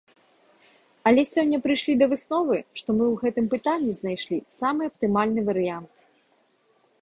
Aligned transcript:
Але 1.09 1.21
сёння 1.33 1.57
прыйшлі 1.65 1.93
да 2.01 2.05
высновы, 2.13 2.57
што 2.81 2.89
мы 3.01 3.05
ў 3.11 3.15
гэтым 3.27 3.45
пытанні 3.53 3.93
знайшлі 3.99 4.37
самы 4.59 4.81
аптымальны 4.93 5.41
варыянт. 5.53 5.93